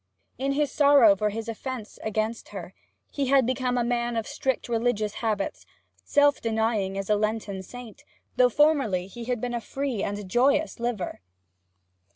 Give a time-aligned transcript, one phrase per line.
[0.39, 2.73] In his sorrow for his offence against her,
[3.11, 5.63] he had become a man of strict religious habits,
[6.03, 8.03] self denying as a lenten saint,
[8.35, 11.21] though formerly he had been a free and joyous liver.